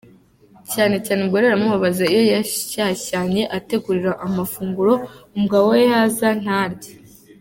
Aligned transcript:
Cyane 0.73 0.95
cyane 1.05 1.19
umugore 1.21 1.43
biramubabaza 1.45 2.03
iyo 2.13 2.23
yashyashyanye 2.33 3.43
ategurira 3.57 4.11
amafunguro 4.27 4.93
umugabo 5.35 5.65
we 5.73 5.79
yaza 5.89 6.27
ntarye. 6.43 6.91